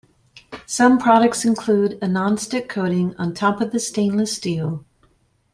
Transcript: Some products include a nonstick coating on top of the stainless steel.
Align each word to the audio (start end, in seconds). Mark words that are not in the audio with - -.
Some 0.65 0.97
products 0.97 1.45
include 1.45 1.99
a 2.01 2.07
nonstick 2.07 2.67
coating 2.67 3.15
on 3.17 3.35
top 3.35 3.61
of 3.61 3.69
the 3.71 3.79
stainless 3.79 4.35
steel. 4.35 4.83